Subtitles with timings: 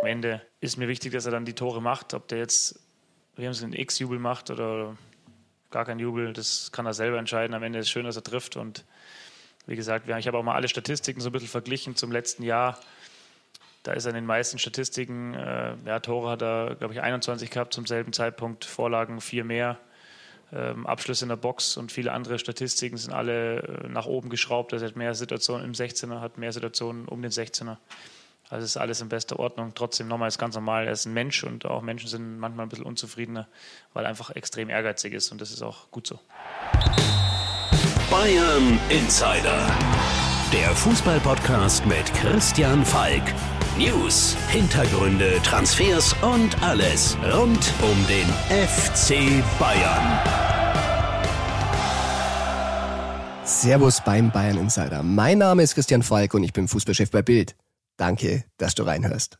[0.00, 2.14] Am Ende ist mir wichtig, dass er dann die Tore macht.
[2.14, 2.80] Ob der jetzt,
[3.36, 4.96] wir haben es einen X-Jubel macht oder
[5.70, 7.54] gar kein Jubel, das kann er selber entscheiden.
[7.54, 8.56] Am Ende ist es schön, dass er trifft.
[8.56, 8.84] Und
[9.66, 12.80] wie gesagt, ich habe auch mal alle Statistiken so ein bisschen verglichen zum letzten Jahr.
[13.82, 17.50] Da ist er in den meisten Statistiken, äh, ja, Tore hat er, glaube ich, 21
[17.50, 19.78] gehabt zum selben Zeitpunkt, Vorlagen vier mehr,
[20.52, 24.72] ähm, Abschlüsse in der Box und viele andere Statistiken sind alle äh, nach oben geschraubt.
[24.72, 27.76] Er hat mehr Situationen im 16er, hat mehr Situationen um den 16er.
[28.50, 29.72] Also ist alles in bester Ordnung.
[29.76, 32.68] Trotzdem nochmal ist ganz normal, er ist ein Mensch und auch Menschen sind manchmal ein
[32.68, 33.46] bisschen unzufriedener,
[33.94, 36.18] weil er einfach extrem ehrgeizig ist und das ist auch gut so.
[38.10, 39.70] Bayern Insider.
[40.52, 43.22] Der Fußballpodcast mit Christian Falk.
[43.78, 50.18] News, Hintergründe, Transfers und alles rund um den FC Bayern.
[53.44, 55.04] Servus beim Bayern Insider.
[55.04, 57.54] Mein Name ist Christian Falk und ich bin Fußballchef bei Bild.
[58.00, 59.36] Danke, dass du reinhörst.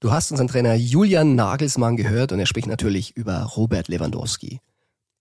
[0.00, 4.60] Du hast unseren Trainer Julian Nagelsmann gehört und er spricht natürlich über Robert Lewandowski.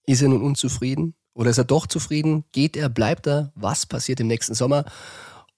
[0.06, 1.16] Ist er nun unzufrieden?
[1.34, 2.44] Oder ist er doch zufrieden?
[2.52, 3.54] Geht er, bleibt er?
[3.56, 4.84] Was passiert im nächsten Sommer?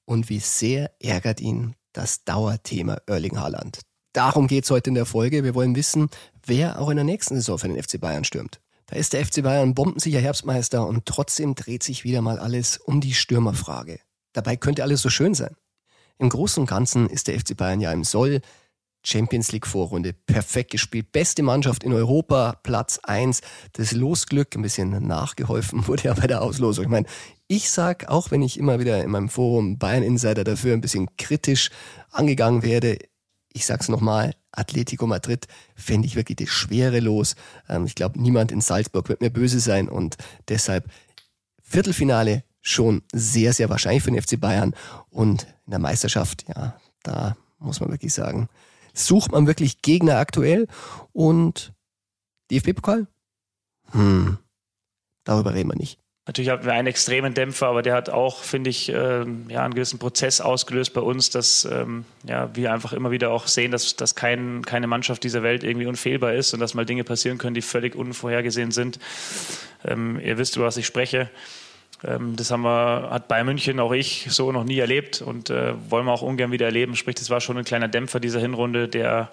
[0.05, 3.79] Und wie sehr ärgert ihn das Dauerthema Erling Haaland?
[4.13, 5.43] Darum geht's heute in der Folge.
[5.43, 6.07] Wir wollen wissen,
[6.45, 8.61] wer auch in der nächsten Saison für den FC Bayern stürmt.
[8.85, 13.01] Da ist der FC Bayern bombensicher Herbstmeister und trotzdem dreht sich wieder mal alles um
[13.01, 14.01] die Stürmerfrage.
[14.33, 15.55] Dabei könnte alles so schön sein.
[16.19, 18.41] Im Großen und Ganzen ist der FC Bayern ja im Soll.
[19.05, 21.13] Champions League Vorrunde perfekt gespielt.
[21.13, 23.39] Beste Mannschaft in Europa, Platz 1.
[23.73, 26.83] Das Losglück ein bisschen nachgeholfen wurde ja bei der Auslosung.
[26.83, 27.07] Ich meine,
[27.47, 31.07] ich sag, auch wenn ich immer wieder in meinem Forum Bayern Insider dafür ein bisschen
[31.15, 31.69] kritisch
[32.11, 32.99] angegangen werde,
[33.53, 37.35] ich sag's nochmal, Atletico Madrid fände ich wirklich das schwere Los.
[37.69, 40.17] Ähm, ich glaube, niemand in Salzburg wird mir böse sein und
[40.49, 40.89] deshalb
[41.63, 44.75] Viertelfinale schon sehr, sehr wahrscheinlich für den FC Bayern.
[45.09, 48.49] Und in der Meisterschaft, ja, da muss man wirklich sagen,
[48.93, 50.67] sucht man wirklich Gegner aktuell.
[51.13, 51.73] Und
[52.51, 53.07] DFB-Pokal?
[53.91, 54.37] Hm,
[55.23, 55.99] darüber reden wir nicht.
[56.29, 59.73] Natürlich haben wir einen extremen Dämpfer, aber der hat auch, finde ich, ähm, ja, einen
[59.73, 63.95] gewissen Prozess ausgelöst bei uns, dass ähm, ja, wir einfach immer wieder auch sehen, dass,
[63.95, 67.55] dass kein, keine Mannschaft dieser Welt irgendwie unfehlbar ist und dass mal Dinge passieren können,
[67.55, 68.99] die völlig unvorhergesehen sind.
[69.83, 71.31] Ähm, ihr wisst, über was ich spreche.
[72.03, 75.73] Ähm, das haben wir, hat Bayern München, auch ich, so noch nie erlebt und äh,
[75.89, 76.95] wollen wir auch ungern wieder erleben.
[76.95, 79.31] Sprich, das war schon ein kleiner Dämpfer dieser Hinrunde, der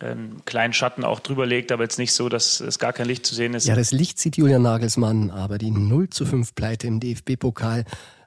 [0.00, 3.24] einen kleinen Schatten auch drüber legt, aber jetzt nicht so, dass es gar kein Licht
[3.24, 3.66] zu sehen ist.
[3.66, 7.84] Ja, das Licht sieht Julian Nagelsmann, aber die 0 zu 5 Pleite im DFB-Pokal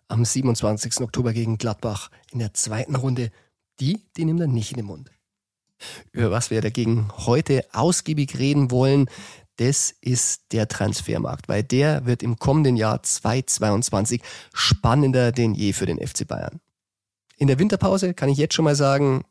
[0.08, 1.02] am 27.
[1.02, 3.30] Oktober gegen Gladbach in der zweiten Runde,
[3.80, 5.12] die, die nimmt er nicht in den Mund.
[6.12, 9.10] Über was wir dagegen heute ausgiebig reden wollen,
[9.60, 14.22] das ist der Transfermarkt, weil der wird im kommenden Jahr 2022
[14.54, 16.62] spannender denn je für den FC Bayern.
[17.36, 19.26] In der Winterpause kann ich jetzt schon mal sagen,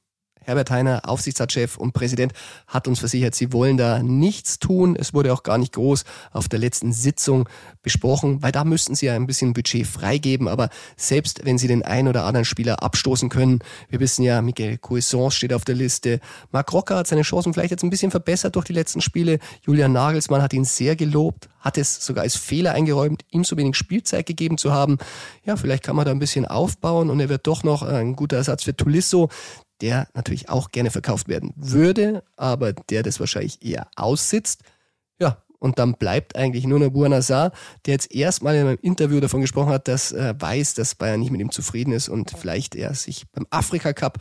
[0.48, 2.32] Herbert Heiner, Aufsichtsratschef und Präsident,
[2.66, 4.96] hat uns versichert, sie wollen da nichts tun.
[4.96, 7.46] Es wurde auch gar nicht groß auf der letzten Sitzung
[7.82, 10.48] besprochen, weil da müssten sie ja ein bisschen Budget freigeben.
[10.48, 13.58] Aber selbst wenn sie den einen oder anderen Spieler abstoßen können,
[13.90, 16.18] wir wissen ja, Miguel Cuisance steht auf der Liste.
[16.50, 19.40] Marc Rocker hat seine Chancen vielleicht jetzt ein bisschen verbessert durch die letzten Spiele.
[19.66, 23.76] Julian Nagelsmann hat ihn sehr gelobt, hat es sogar als Fehler eingeräumt, ihm so wenig
[23.76, 24.96] Spielzeit gegeben zu haben.
[25.44, 28.38] Ja, vielleicht kann man da ein bisschen aufbauen und er wird doch noch ein guter
[28.38, 29.28] Ersatz für Tulisso
[29.80, 34.62] der natürlich auch gerne verkauft werden würde, aber der das wahrscheinlich eher aussitzt.
[35.20, 37.52] Ja, und dann bleibt eigentlich nur noch Buonasar,
[37.86, 41.30] der jetzt erstmal in einem Interview davon gesprochen hat, dass er weiß, dass Bayern nicht
[41.30, 44.18] mit ihm zufrieden ist und vielleicht er sich beim Afrika Cup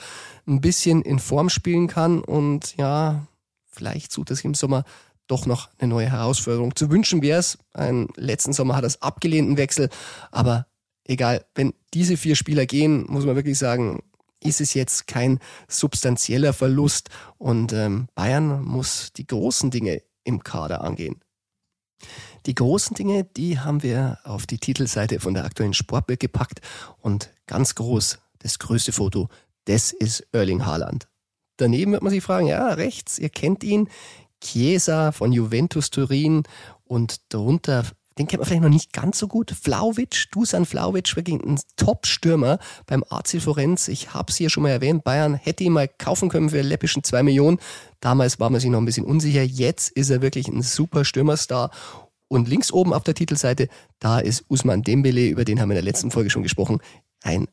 [0.48, 3.28] ein bisschen in Form spielen kann und ja,
[3.66, 4.84] vielleicht sucht er sich im Sommer
[5.28, 6.76] doch noch eine neue Herausforderung.
[6.76, 9.90] Zu wünschen wäre es, einen letzten Sommer hat er es abgelehnt, einen Wechsel,
[10.32, 10.66] aber
[11.04, 14.02] egal, wenn diese vier Spieler gehen, muss man wirklich sagen,
[14.48, 20.84] ist es jetzt kein substanzieller Verlust und ähm, Bayern muss die großen Dinge im Kader
[20.84, 21.22] angehen.
[22.46, 26.62] Die großen Dinge, die haben wir auf die Titelseite von der aktuellen Sportbild gepackt
[27.02, 29.30] und ganz groß, das größte Foto,
[29.66, 31.08] das ist Erling Haaland.
[31.58, 33.90] Daneben wird man sich fragen, ja, rechts, ihr kennt ihn,
[34.42, 36.44] Chiesa von Juventus Turin
[36.86, 37.84] und darunter
[38.18, 39.52] den kennt man vielleicht noch nicht ganz so gut.
[39.52, 43.88] Flauwitsch, Dusan Flauwitsch, wirklich ein Top-Stürmer beim AC Florenz.
[43.88, 45.04] Ich habe es hier schon mal erwähnt.
[45.04, 47.60] Bayern hätte ihn mal kaufen können für läppischen zwei Millionen.
[48.00, 49.44] Damals war man sich noch ein bisschen unsicher.
[49.44, 51.72] Jetzt ist er wirklich ein super Stürmerstar.
[52.28, 53.70] Und links oben auf der Titelseite,
[54.00, 56.80] da ist Usman Dembele, über den haben wir in der letzten Folge schon gesprochen.
[57.24, 57.48] Ein,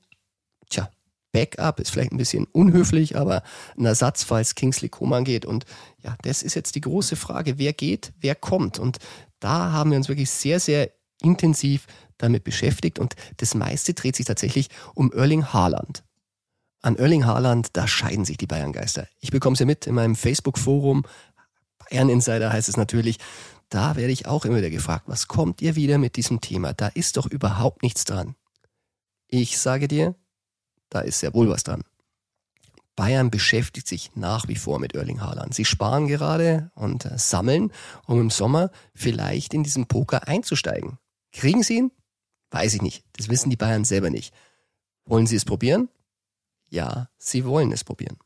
[0.69, 0.91] tja,
[1.35, 3.43] Backup ist vielleicht ein bisschen unhöflich, aber
[3.77, 5.45] ein Ersatz, falls Kingsley Coman geht.
[5.45, 5.67] Und
[6.03, 7.59] ja, das ist jetzt die große Frage.
[7.59, 8.79] Wer geht, wer kommt?
[8.79, 8.99] Und
[9.45, 11.87] da haben wir uns wirklich sehr, sehr intensiv
[12.17, 16.03] damit beschäftigt und das meiste dreht sich tatsächlich um Erling Haaland.
[16.81, 19.07] An Erling Haaland, da scheiden sich die Bayern-Geister.
[19.21, 21.05] Ich bekomme sie mit in meinem Facebook-Forum.
[21.79, 23.19] Bayern Insider heißt es natürlich.
[23.69, 26.73] Da werde ich auch immer wieder gefragt, was kommt ihr wieder mit diesem Thema?
[26.73, 28.37] Da ist doch überhaupt nichts dran.
[29.29, 30.15] Ich sage dir,
[30.89, 31.85] da ist sehr wohl was dran.
[32.97, 35.55] Bayern beschäftigt sich nach wie vor mit Erling Haaland.
[35.55, 37.73] Sie sparen gerade und äh, sammeln,
[38.07, 40.99] um im Sommer vielleicht in diesen Poker einzusteigen.
[41.33, 41.93] Kriegen sie ihn?
[42.51, 43.05] Weiß ich nicht.
[43.17, 44.33] Das wissen die Bayern selber nicht.
[45.05, 45.89] Wollen sie es probieren?
[46.71, 48.17] Ja, sie wollen es probieren.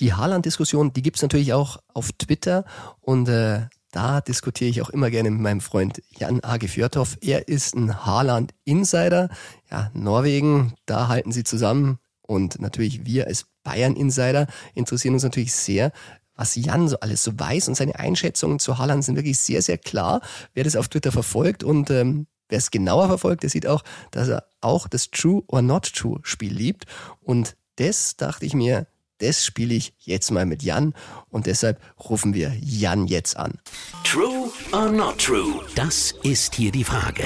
[0.00, 2.64] Die Haaland-Diskussion, die gibt's natürlich auch auf Twitter
[3.00, 7.18] und äh, da diskutiere ich auch immer gerne mit meinem Freund Jan Age Fjörthoff.
[7.20, 9.28] Er ist ein Haaland-Insider.
[9.70, 11.98] Ja, Norwegen, da halten sie zusammen.
[12.32, 15.92] Und natürlich wir als Bayern-Insider interessieren uns natürlich sehr,
[16.34, 17.68] was Jan so alles so weiß.
[17.68, 20.22] Und seine Einschätzungen zu Haaland sind wirklich sehr, sehr klar.
[20.54, 24.28] Wer das auf Twitter verfolgt und ähm, wer es genauer verfolgt, der sieht auch, dass
[24.28, 26.86] er auch das True or Not True Spiel liebt.
[27.20, 28.86] Und das dachte ich mir,
[29.18, 30.94] das spiele ich jetzt mal mit Jan
[31.28, 33.58] und deshalb rufen wir Jan jetzt an.
[34.04, 35.60] True or not true?
[35.76, 37.24] Das ist hier die Frage.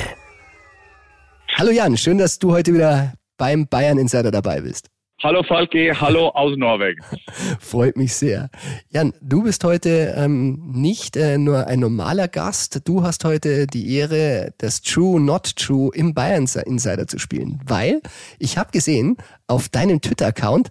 [1.54, 4.90] Hallo Jan, schön, dass du heute wieder beim Bayern Insider dabei bist.
[5.22, 7.02] Hallo Falke, hallo aus Norwegen.
[7.58, 8.50] Freut mich sehr.
[8.90, 13.96] Jan, du bist heute ähm, nicht äh, nur ein normaler Gast, du hast heute die
[13.96, 18.02] Ehre, das True Not True im Bayern Insider zu spielen, weil
[18.38, 19.16] ich habe gesehen,
[19.46, 20.70] auf deinem Twitter-Account,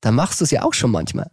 [0.00, 1.32] da machst du es ja auch schon manchmal.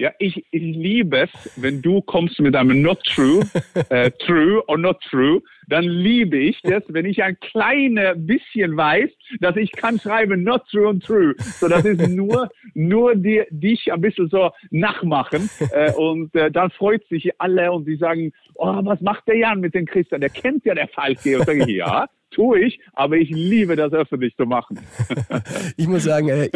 [0.00, 3.44] Ja, ich, ich liebe es, wenn du kommst mit einem Not True,
[3.90, 9.10] äh, True or Not True, dann liebe ich das, wenn ich ein kleines bisschen weiß,
[9.40, 11.34] dass ich kann schreiben Not True und True.
[11.38, 16.70] So, das ist nur, nur die, dich ein bisschen so nachmachen äh, und äh, dann
[16.70, 20.20] freut sich alle und die sagen, oh, was macht der Jan mit dem Christian?
[20.20, 21.40] Der kennt ja der Falke.
[21.40, 24.80] Und sage ich, ja, tue ich, aber ich liebe das öffentlich zu machen.
[25.76, 26.48] ich muss sagen, äh,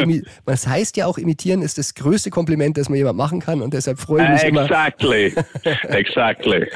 [0.45, 3.73] was heißt ja auch, imitieren ist das größte Kompliment, das man jemand machen kann und
[3.73, 5.27] deshalb freue ich mich exactly.
[5.27, 5.89] immer.
[5.89, 6.67] exactly.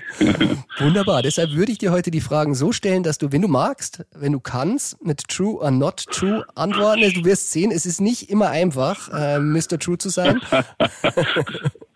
[0.80, 1.22] Wunderbar.
[1.22, 4.32] Deshalb würde ich dir heute die Fragen so stellen, dass du, wenn du magst, wenn
[4.32, 7.14] du kannst, mit True or Not True antworten.
[7.14, 9.80] Du wirst sehen, es ist nicht immer einfach, äh, Mr.
[9.80, 10.40] True zu sein.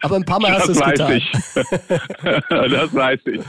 [0.00, 1.12] Aber ein paar Mal hast du es getan.
[1.12, 1.30] Ich.
[2.48, 3.40] das weiß ich.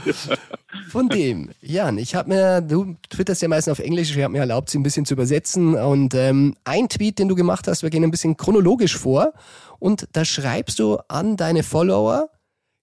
[0.90, 4.40] Von dem, Jan, ich habe mir, du twitterst ja meistens auf Englisch, ich habe mir
[4.40, 5.74] erlaubt, sie ein bisschen zu übersetzen.
[5.74, 9.32] Und ähm, ein Tweet, den du gemacht hast, wir gehen ein bisschen chronologisch vor.
[9.78, 12.28] Und da schreibst du an deine Follower,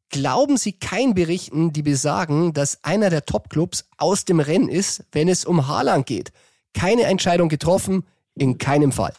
[0.09, 5.27] glauben Sie kein Berichten, die besagen, dass einer der Topclubs aus dem Rennen ist, wenn
[5.27, 6.31] es um Haaland geht.
[6.73, 9.13] Keine Entscheidung getroffen, in keinem Fall.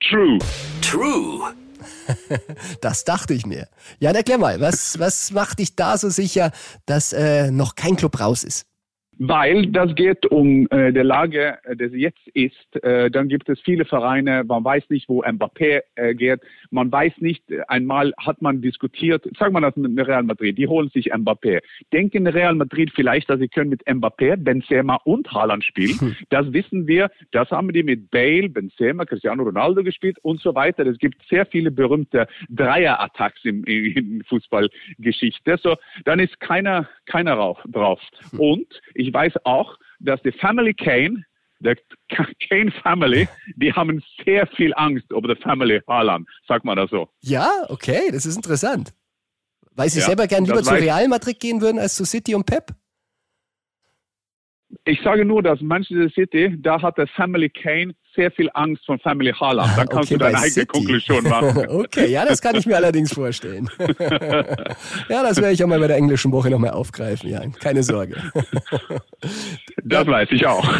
[0.00, 0.38] True.
[0.80, 1.54] True.
[2.80, 3.68] das dachte ich mir.
[3.98, 6.52] Ja, erklär mal, was, was macht dich da so sicher,
[6.86, 8.66] dass äh, noch kein Club raus ist?
[9.18, 12.84] Weil das geht um äh, der Lage, äh, das jetzt ist.
[12.84, 16.40] Äh, dann gibt es viele Vereine, man weiß nicht, wo Mbappé äh, geht.
[16.70, 20.68] Man weiß nicht, äh, einmal hat man diskutiert, sagen wir das mit Real Madrid, die
[20.68, 21.60] holen sich Mbappé.
[21.92, 25.98] Denken Real Madrid vielleicht, dass sie können mit Mbappé, Benzema und Haaland spielen?
[25.98, 26.16] Hm.
[26.30, 27.10] Das wissen wir.
[27.32, 30.86] Das haben die mit Bale, Benzema, Cristiano Ronaldo gespielt und so weiter.
[30.86, 35.58] Es gibt sehr viele berühmte Dreier-Attacks in, in Fußballgeschichte.
[35.60, 35.74] So,
[36.04, 37.34] dann ist keiner, keiner
[37.66, 38.00] drauf.
[38.30, 38.40] Hm.
[38.40, 41.24] Und ich ich weiß auch, dass die Family Kane,
[41.60, 41.76] der
[42.48, 47.08] Kane Family, die haben sehr viel Angst über die Family Haaland, sagt man das so.
[47.20, 48.92] Ja, okay, das ist interessant.
[49.72, 52.46] Weil sie ja, selber gern lieber zu Real Madrid gehen würden als zu City und
[52.46, 52.74] Pep?
[54.84, 58.98] Ich sage nur, dass Manchester City, da hat der Family Kane sehr viel Angst von
[58.98, 59.78] Family Haaland.
[59.78, 61.68] Dann kannst okay, du deine eigene Konklusion machen.
[61.68, 63.70] okay, ja, das kann ich mir allerdings vorstellen.
[63.78, 68.16] ja, das werde ich auch mal bei der englischen Woche nochmal aufgreifen, ja, keine Sorge.
[69.84, 70.68] das weiß ich auch.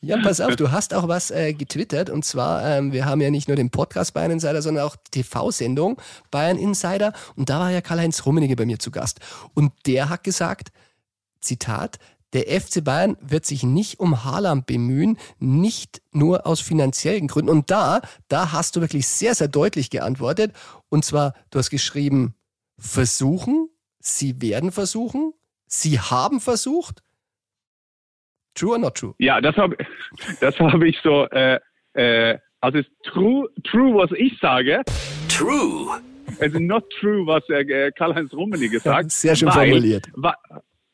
[0.00, 3.30] ja, pass auf, du hast auch was äh, getwittert und zwar, ähm, wir haben ja
[3.30, 7.80] nicht nur den Podcast Bayern Insider, sondern auch TV-Sendung Bayern Insider und da war ja
[7.80, 9.20] Karl-Heinz Rummenigge bei mir zu Gast
[9.54, 10.70] und der hat gesagt,
[11.44, 11.98] Zitat,
[12.34, 17.50] der FC Bayern wird sich nicht um Haaland bemühen, nicht nur aus finanziellen Gründen.
[17.50, 20.52] Und da, da hast du wirklich sehr, sehr deutlich geantwortet.
[20.88, 22.34] Und zwar, du hast geschrieben,
[22.76, 23.68] versuchen,
[24.00, 25.32] sie werden versuchen,
[25.66, 27.02] sie haben versucht.
[28.54, 29.14] True or not true?
[29.18, 29.76] Ja, das habe
[30.40, 31.60] das hab ich so, äh,
[31.94, 34.82] äh, also ist true, true, was ich sage.
[35.28, 36.00] True.
[36.40, 39.10] Also not true, was äh, Karl-Heinz Rummenigge gesagt.
[39.12, 40.06] Sehr schön weil, formuliert.
[40.14, 40.34] Wa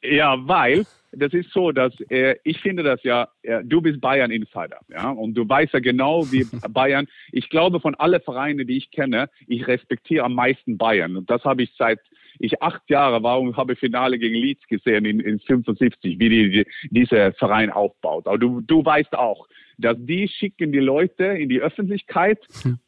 [0.02, 4.30] ja, weil das ist so, dass äh, ich finde das ja, äh, du bist Bayern
[4.30, 7.08] Insider, ja, und du weißt ja genau, wie Bayern.
[7.32, 11.44] Ich glaube, von allen Vereinen, die ich kenne, ich respektiere am meisten Bayern, und das
[11.44, 12.00] habe ich seit
[12.40, 16.50] ich acht Jahre war und habe Finale gegen Leeds gesehen in, in 75, wie die,
[16.50, 18.26] die, dieser Verein aufbaut.
[18.26, 22.38] Aber du, du weißt auch, dass die schicken die Leute in die Öffentlichkeit,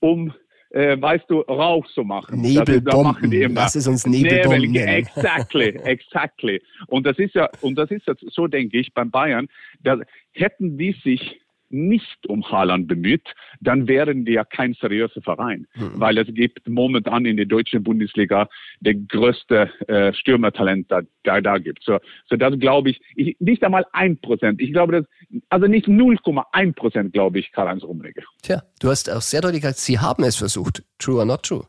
[0.01, 0.33] um
[0.73, 2.41] äh, weißt du, Rauch zu machen.
[2.41, 3.55] Nebelbomben.
[3.55, 4.73] Das ist uns Nebelbomben.
[4.73, 6.63] Nebel, exactly, exactly.
[6.87, 9.49] Und das ist ja, und das ist ja so, denke ich, beim Bayern,
[9.83, 9.99] da
[10.33, 11.42] hätten die sich
[11.73, 13.27] nicht um Haaland bemüht,
[13.61, 15.93] dann wären die ja kein seriöser Verein, mhm.
[15.95, 18.49] weil es gibt momentan in der deutschen Bundesliga
[18.81, 21.83] der größte äh, Stürmertalent, da, da, da gibt.
[21.85, 21.99] So,
[22.29, 24.61] so das glaube ich, ich, nicht einmal ein Prozent.
[24.61, 28.23] Ich glaube, das, also nicht 0,1 Prozent glaube ich Karl-Heinz Rummenigge.
[28.43, 30.83] Tja, du hast auch sehr deutlich gesagt, Sie haben es versucht.
[30.99, 31.67] True or not true?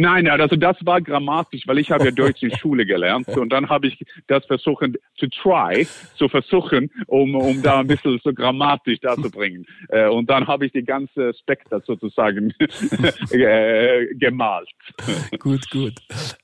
[0.00, 3.68] Nein, also das war grammatisch, weil ich habe ja Deutsch in Schule gelernt und dann
[3.68, 8.98] habe ich das versuchen zu try, zu versuchen, um, um da ein bisschen so grammatisch
[9.00, 9.66] da zu bringen.
[9.90, 12.54] Äh, und dann habe ich die ganze Spektra sozusagen
[13.30, 14.70] äh, gemalt.
[15.38, 15.92] Gut, gut.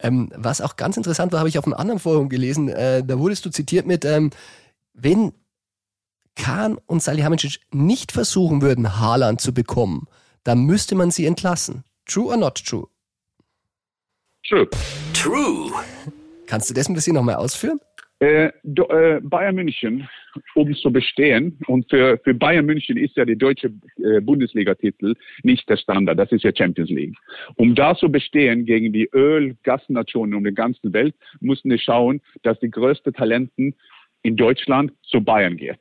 [0.01, 3.19] Ähm, was auch ganz interessant war, habe ich auf einem anderen Forum gelesen, äh, da
[3.19, 4.33] wurdest du zitiert mit, ähm,
[4.93, 5.33] wenn
[6.35, 10.09] Kahn und Salihamidzic nicht versuchen würden, Haaland zu bekommen,
[10.45, 11.85] dann müsste man sie entlassen.
[12.05, 12.87] True or not true?
[14.49, 14.69] True.
[15.13, 15.73] True.
[16.47, 17.81] Kannst du das ein bisschen nochmal ausführen?
[18.21, 20.09] Äh, do, äh, Bayern München,
[20.55, 25.69] um zu bestehen, und für, für Bayern München ist ja der deutsche äh, Bundesliga-Titel nicht
[25.69, 27.15] der Standard, das ist ja Champions League.
[27.57, 32.59] Um da zu bestehen gegen die Öl-Gasnationen um die ganze Welt, mussten wir schauen, dass
[32.61, 33.75] die größten Talenten
[34.23, 35.81] in Deutschland zu Bayern geht.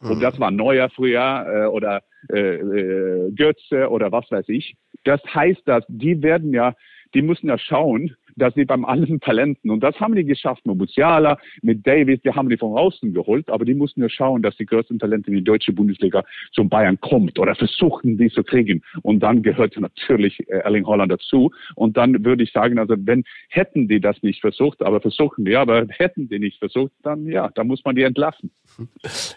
[0.00, 2.02] Und das war Neuer früher äh, oder
[2.32, 4.76] äh, äh, Götze oder was weiß ich.
[5.04, 6.74] Das heißt, dass die werden ja
[7.14, 10.76] die müssen ja schauen, dass sie beim allen Talenten, und das haben die geschafft mit
[10.76, 14.56] Musiala, mit Davis, die haben die von außen geholt, aber die mussten ja schauen, dass
[14.56, 18.82] die größten Talente in die deutsche Bundesliga zum Bayern kommt oder versuchen, die zu kriegen.
[19.02, 21.50] Und dann gehört natürlich äh, Erling Holland dazu.
[21.74, 25.56] Und dann würde ich sagen, also wenn, hätten die das nicht versucht, aber versuchen die,
[25.56, 28.50] aber hätten die nicht versucht, dann ja, dann muss man die entlassen.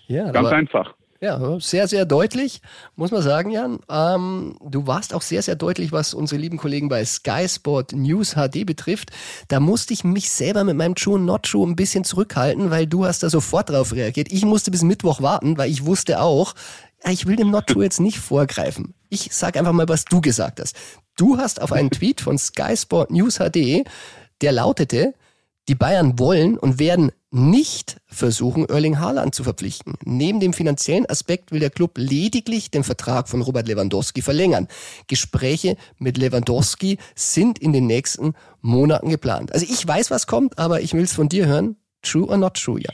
[0.07, 0.95] Ja, Ganz einfach.
[1.21, 2.61] Ja, sehr, sehr deutlich,
[2.97, 3.79] muss man sagen, Jan.
[3.89, 8.33] Ähm, du warst auch sehr, sehr deutlich, was unsere lieben Kollegen bei Sky Sport News
[8.33, 9.11] HD betrifft.
[9.47, 13.05] Da musste ich mich selber mit meinem True Not True ein bisschen zurückhalten, weil du
[13.05, 14.29] hast da sofort drauf reagiert.
[14.29, 16.53] Ich musste bis Mittwoch warten, weil ich wusste auch,
[17.09, 18.93] ich will dem Not True jetzt nicht vorgreifen.
[19.09, 20.75] Ich sag einfach mal, was du gesagt hast.
[21.15, 23.85] Du hast auf einen Tweet von Sky Sport News HD,
[24.41, 25.13] der lautete,
[25.69, 29.95] die Bayern wollen und werden nicht versuchen, Erling Haaland zu verpflichten.
[30.03, 34.67] Neben dem finanziellen Aspekt will der Club lediglich den Vertrag von Robert Lewandowski verlängern.
[35.07, 39.51] Gespräche mit Lewandowski sind in den nächsten Monaten geplant.
[39.53, 41.75] Also ich weiß, was kommt, aber ich will es von dir hören.
[42.01, 42.91] True or not true, ja?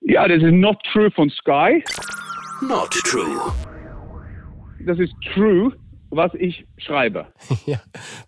[0.00, 1.82] Ja, das ist not true von Sky.
[2.62, 3.52] Not true.
[4.86, 5.72] Das ist true,
[6.10, 7.26] was ich schreibe.
[7.66, 7.80] ja.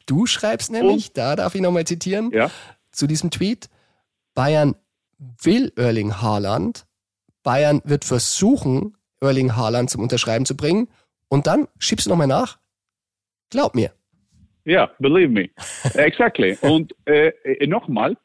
[0.06, 1.16] Du schreibst nämlich, Und?
[1.16, 2.50] da darf ich nochmal zitieren, ja
[2.98, 3.70] zu diesem Tweet.
[4.34, 4.74] Bayern
[5.18, 6.86] will Erling Haaland.
[7.42, 10.88] Bayern wird versuchen, Erling Haaland zum Unterschreiben zu bringen.
[11.28, 12.58] Und dann schiebst du nochmal nach.
[13.50, 13.92] Glaub mir.
[14.64, 15.48] Ja, yeah, believe me.
[15.94, 16.58] Exactly.
[16.60, 17.32] Und äh,
[17.66, 18.16] nochmal,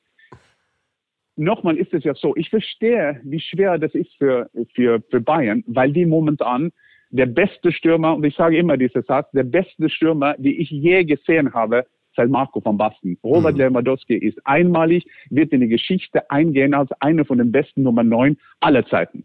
[1.36, 5.64] nochmal ist es ja so, ich verstehe, wie schwer das ist für, für, für Bayern,
[5.68, 6.72] weil die momentan
[7.12, 11.04] der beste Stürmer, und ich sage immer diesen Satz, der beste Stürmer, die ich je
[11.06, 11.86] gesehen habe,
[12.16, 13.18] seit Marco van Basten.
[13.24, 13.62] Robert mhm.
[13.62, 18.38] Lewandowski ist einmalig, wird in die Geschichte eingehen als einer von den besten Nummer 9
[18.60, 19.24] aller Zeiten.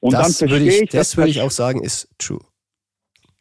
[0.00, 2.40] Und das dann verstehe ich, ich, das würde ich auch sagen, ist true.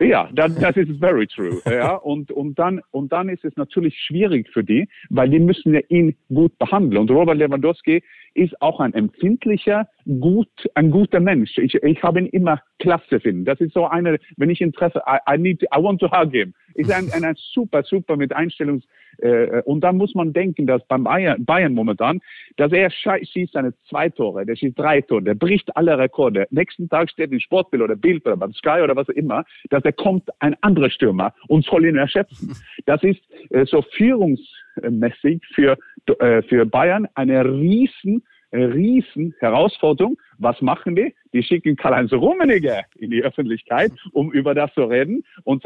[0.02, 1.62] Ja, das, das ist very true.
[1.70, 5.74] Ja, und, und, dann, und dann ist es natürlich schwierig für die, weil die müssen
[5.74, 7.02] ja ihn gut behandeln.
[7.02, 8.02] Und Robert Lewandowski
[8.34, 11.58] ist auch ein empfindlicher, gut, ein guter Mensch.
[11.58, 13.46] Ich, ich habe ihn immer klasse finden.
[13.46, 16.32] Das ist so eine, wenn ich ihn treffe, I, I need, I want to hug
[16.32, 16.54] him.
[16.74, 18.86] Ist ein, ein, ein super, super mit Einstellungs,
[19.22, 22.22] äh, und da muss man denken, dass beim Bayern, Bayern momentan,
[22.58, 26.48] dass er schießt seine zwei Tore, der schießt drei Tore, der bricht alle Rekorde.
[26.52, 29.84] Nächsten Tag steht im Sportbild oder Bild oder beim Sky oder was auch immer, dass
[29.84, 32.56] er kommt ein anderer Stürmer und soll ihn erschöpfen.
[32.86, 35.78] Das ist äh, so führungsmäßig für,
[36.20, 40.18] äh, für Bayern eine riesen riesen Herausforderung.
[40.38, 41.14] Was machen die?
[41.34, 45.24] Die schicken Karl-Heinz Rummenigge in die Öffentlichkeit, um über das zu reden.
[45.44, 45.64] Und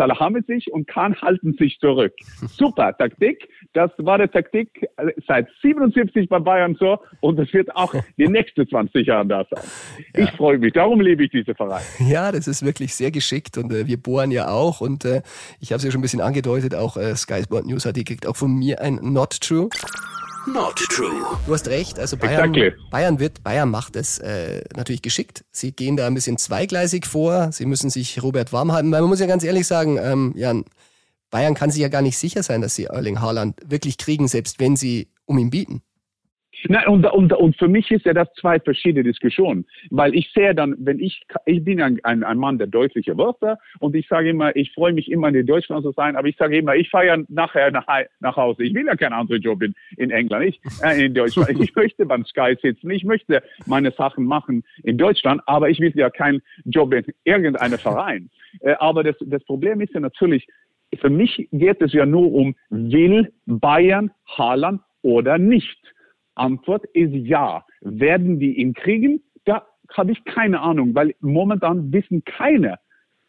[0.48, 2.14] sich und Kahn halten sich zurück.
[2.58, 3.48] Super Taktik.
[3.74, 4.88] Das war die Taktik
[5.28, 9.64] seit 77 bei Bayern so und es wird auch die nächsten 20 Jahre da sein.
[10.16, 10.24] Ja.
[10.24, 10.74] Ich freue mich.
[10.74, 11.84] Darum liebe ich diese Verein.
[12.14, 15.22] Ja, das ist wirklich sehr geschickt und äh, wir bohren ja auch und äh,
[15.60, 18.04] ich habe es ja schon ein bisschen angedeutet, auch äh, Sky Sport News hat die
[18.04, 19.70] kriegt auch von mir ein Not True.
[20.46, 21.26] Not true.
[21.46, 22.74] Du hast recht, also Bayern, exactly.
[22.92, 25.46] Bayern wird, Bayern macht es äh, natürlich geschickt.
[25.52, 27.52] Sie gehen da ein bisschen zweigleisig vor.
[27.52, 30.66] Sie müssen sich Robert warm halten, weil man muss ja ganz ehrlich sagen, ähm, Jan,
[31.30, 34.60] Bayern kann sich ja gar nicht sicher sein, dass sie Erling Haaland wirklich kriegen, selbst
[34.60, 35.82] wenn sie um ihn bieten.
[36.68, 39.66] Nein, und, und, und für mich ist ja das zwei verschiedene Diskussionen.
[39.90, 43.60] Weil ich sehe dann, wenn ich, ich bin ein, ein, ein Mann der deutlichen Wörter
[43.80, 46.58] und ich sage immer, ich freue mich immer in Deutschland zu sein, aber ich sage
[46.58, 47.88] immer, ich fahre ja nachher nach,
[48.20, 48.64] nach Hause.
[48.64, 51.50] Ich will ja keinen anderen Job in, in England, ich, äh, in Deutschland.
[51.64, 55.94] Ich möchte beim Sky sitzen, ich möchte meine Sachen machen in Deutschland, aber ich will
[55.96, 58.30] ja keinen Job in irgendeinem Verein.
[58.60, 60.48] Äh, aber das, das Problem ist ja natürlich,
[61.00, 65.78] für mich geht es ja nur um, will Bayern Haaland oder nicht?
[66.36, 67.66] Antwort ist ja.
[67.82, 69.22] Werden die ihn kriegen?
[69.46, 72.80] Da habe ich keine Ahnung, weil momentan wissen keine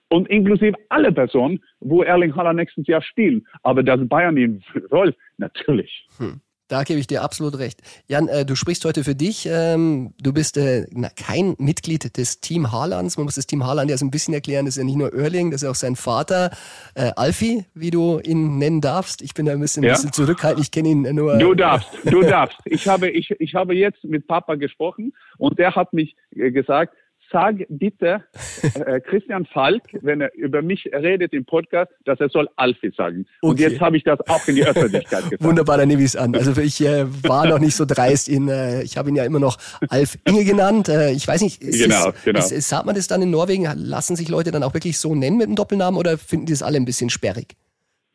[0.08, 3.46] und inklusive alle Personen, wo Erling Haaland nächstes Jahr spielen.
[3.62, 6.06] Aber dass Bayern ihn soll, natürlich.
[6.18, 6.40] Hm.
[6.74, 7.82] Da gebe ich dir absolut recht.
[8.08, 9.48] Jan, äh, du sprichst heute für dich.
[9.48, 13.16] Ähm, du bist äh, na, kein Mitglied des Team Haalands.
[13.16, 14.66] Man muss das Team Haaland ja so ein bisschen erklären.
[14.66, 16.50] Das ist ja nicht nur Erling, das ist auch sein Vater,
[16.96, 19.22] äh, Alfie, wie du ihn nennen darfst.
[19.22, 19.90] Ich bin da ein bisschen, ja.
[19.90, 20.64] ein bisschen zurückhaltend.
[20.64, 21.38] Ich kenne ihn nur.
[21.38, 22.58] Du darfst, du darfst.
[22.64, 26.96] Ich habe, ich, ich habe jetzt mit Papa gesprochen und der hat mich äh, gesagt,
[27.34, 28.22] sag bitte
[28.86, 33.26] äh, Christian Falk, wenn er über mich redet im Podcast, dass er soll Alfie sagen.
[33.42, 33.50] Okay.
[33.50, 35.44] Und jetzt habe ich das auch in die Öffentlichkeit gesagt.
[35.44, 36.34] Wunderbar, dann nehme ich es an.
[36.34, 39.40] Also ich äh, war noch nicht so dreist, ihn, äh, ich habe ihn ja immer
[39.40, 40.88] noch Alf Inge genannt.
[40.88, 42.38] Äh, ich weiß nicht, ist genau, es, genau.
[42.38, 43.66] Ist, ist, sagt man das dann in Norwegen?
[43.74, 46.62] Lassen sich Leute dann auch wirklich so nennen mit dem Doppelnamen oder finden die das
[46.62, 47.56] alle ein bisschen sperrig?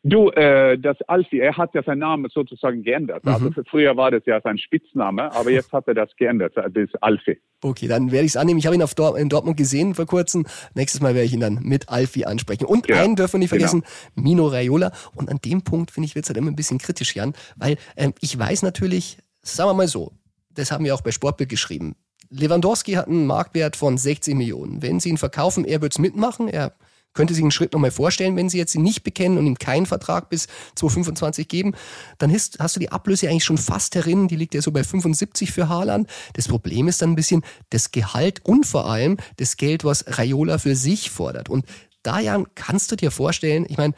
[0.02, 3.22] Du, äh, das Alfie, er hat ja seinen Namen sozusagen geändert.
[3.26, 3.46] Also mhm.
[3.48, 7.38] Also früher war das ja sein Spitzname, aber jetzt hat er das geändert, das Alfie.
[7.62, 8.58] Okay, dann werde ich es annehmen.
[8.58, 10.46] Ich habe ihn auf Dor in Dortmund gesehen vor kurzem.
[10.74, 12.64] Nächstes Mal werde ich ihn dann mit Alfie ansprechen.
[12.64, 13.82] Und ja, einen dürfen wir nicht vergessen,
[14.14, 14.28] genau.
[14.28, 14.92] Mino Raiola.
[15.14, 17.76] Und an dem Punkt, finde ich, wird es halt immer ein bisschen kritisch, Jan, weil
[17.96, 20.12] ähm, ich weiß natürlich, sagen wir mal so,
[20.54, 21.94] das haben wir auch bei Sportbild geschrieben.
[22.30, 24.82] Lewandowski hat einen Marktwert von 60 Millionen.
[24.82, 26.48] Wenn sie ihn verkaufen, er wird es mitmachen.
[26.48, 26.72] Er
[27.12, 29.86] könnte sich einen Schritt nochmal vorstellen, wenn sie jetzt ihn nicht bekennen und ihm keinen
[29.86, 31.74] Vertrag bis 2025 geben,
[32.18, 34.84] dann hast, hast du die Ablöse eigentlich schon fast herin, die liegt ja so bei
[34.84, 36.08] 75 für Haaland.
[36.34, 40.58] Das Problem ist dann ein bisschen das Gehalt und vor allem das Geld, was Raiola
[40.58, 41.48] für sich fordert.
[41.48, 41.64] Und
[42.02, 43.94] da, Jan, kannst du dir vorstellen, ich meine,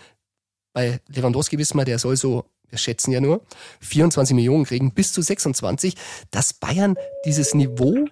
[0.72, 3.42] bei Lewandowski wissen wir, der soll so wir schätzen ja nur,
[3.80, 5.94] 24 Millionen kriegen, bis zu 26,
[6.30, 6.96] dass Bayern
[7.26, 8.06] dieses Niveau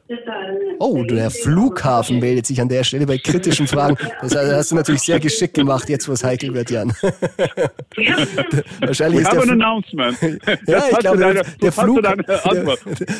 [0.82, 3.98] Oh, der Flughafen meldet sich an der Stelle bei kritischen Fragen.
[4.22, 6.94] Das hast du natürlich sehr geschickt gemacht, jetzt wo es heikel wird, Jan.
[8.80, 10.16] Wahrscheinlich ist der an announcement.
[10.66, 12.16] ja, ich glaube, der, der, Flug, der,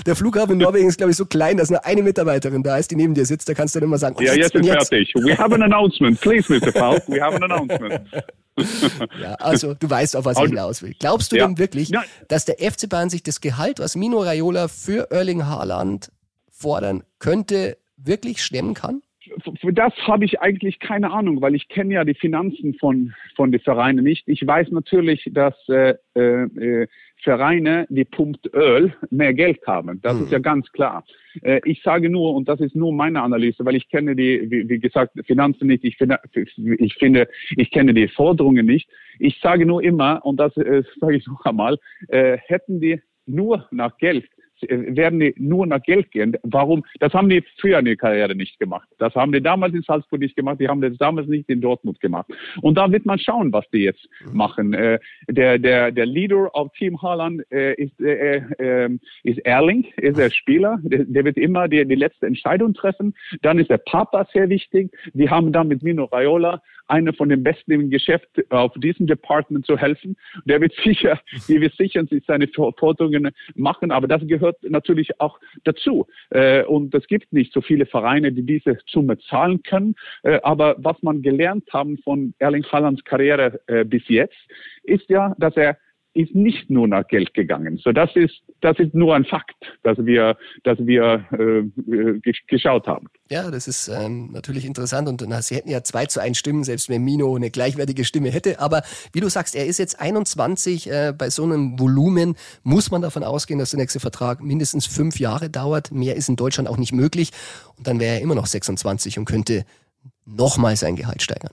[0.07, 2.91] der, Flughafen in Norwegen ist, glaube ich, so klein, dass nur eine Mitarbeiterin da ist,
[2.93, 3.47] die neben dir sitzt.
[3.47, 4.89] Da kannst du dann immer sagen, oh, ja, jetzt ist jetzt.
[4.89, 5.13] fertig.
[5.17, 6.19] We have an announcement.
[6.19, 6.73] Please, Mr.
[6.73, 8.01] Falk, we have an announcement.
[9.21, 10.95] ja, also du weißt, auf was ich hinaus will.
[10.99, 11.47] Glaubst du ja.
[11.47, 11.93] denn wirklich,
[12.29, 16.11] dass der FC Bayern sich das Gehalt, was Mino Raiola für Erling Haaland
[16.51, 19.03] fordern könnte, wirklich stemmen kann?
[19.61, 23.53] Für das habe ich eigentlich keine Ahnung, weil ich kenne ja die Finanzen von, von
[23.53, 24.27] den Vereinen nicht.
[24.27, 26.87] Ich weiß natürlich, dass äh, äh,
[27.23, 30.01] Vereine, die pumpt Öl, mehr Geld haben.
[30.03, 30.25] Das mhm.
[30.25, 31.05] ist ja ganz klar.
[31.43, 34.69] Äh, ich sage nur, und das ist nur meine Analyse, weil ich kenne die, wie,
[34.69, 36.19] wie gesagt, Finanzen nicht, ich finde,
[36.57, 38.89] ich finde, ich kenne die Forderungen nicht.
[39.19, 41.79] Ich sage nur immer, und das äh, sage ich noch einmal,
[42.09, 44.27] äh, hätten die nur nach Geld
[44.69, 46.37] werden die nur nach Geld gehen.
[46.43, 46.85] Warum?
[46.99, 48.89] Das haben die früher in der Karriere nicht gemacht.
[48.99, 50.61] Das haben die damals in Salzburg nicht gemacht.
[50.61, 52.27] Die haben das damals nicht in Dortmund gemacht.
[52.63, 54.37] Und da wird man schauen, was die jetzt mhm.
[54.37, 54.75] machen.
[54.75, 60.19] Äh, der, der, der Leader auf Team Haaland äh, ist, äh, äh, ist Erling, ist
[60.19, 60.79] der Spieler.
[60.83, 63.15] Der, der wird immer die, die letzte Entscheidung treffen.
[63.43, 64.91] Dann ist der Papa sehr wichtig.
[65.13, 69.65] Die haben dann mit Mino Raiola einer von den Besten im Geschäft auf diesem Department
[69.65, 70.17] zu helfen.
[70.45, 76.07] Der wird sicher, die wird sicher seine Forderungen machen, aber das gehört natürlich auch dazu.
[76.31, 79.95] Äh, und es gibt nicht so viele Vereine, die diese Summe zahlen können.
[80.23, 84.39] Äh, aber was man gelernt haben von Erling Haalands Karriere äh, bis jetzt,
[84.83, 85.77] ist ja, dass er
[86.13, 87.79] ist nicht nur nach Geld gegangen.
[87.83, 93.07] So das ist das ist nur ein Fakt, dass wir dass wir äh, geschaut haben.
[93.31, 96.65] Ja, das ist ähm, natürlich interessant und na, sie hätten ja zwei zu ein Stimmen,
[96.65, 98.59] selbst wenn Mino eine gleichwertige Stimme hätte.
[98.61, 100.91] Aber wie du sagst, er ist jetzt 21.
[100.91, 105.21] Äh, bei so einem Volumen muss man davon ausgehen, dass der nächste Vertrag mindestens fünf
[105.21, 105.93] Jahre dauert.
[105.93, 107.31] Mehr ist in Deutschland auch nicht möglich
[107.77, 109.65] und dann wäre er immer noch 26 und könnte
[110.27, 111.53] nochmal sein Gehalt steigern.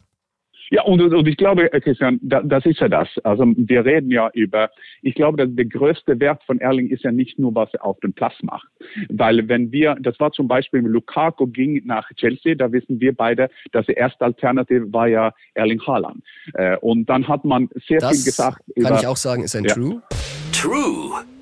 [0.70, 3.08] Ja, und, und ich glaube, äh, Christian, da, das ist ja das.
[3.24, 4.70] Also wir reden ja über,
[5.02, 8.00] ich glaube, dass der größte Wert von Erling ist ja nicht nur, was er auf
[8.02, 8.68] dem Platz macht.
[9.10, 13.50] Weil wenn wir, das war zum Beispiel, Lukaku ging nach Chelsea, da wissen wir beide,
[13.72, 16.24] dass die erste Alternative war ja Erling Haaland.
[16.54, 18.58] Äh, und dann hat man sehr das viel gesagt.
[18.76, 19.74] Kann über, ich auch sagen, ist ein ja.
[19.74, 20.02] True?
[20.52, 21.37] True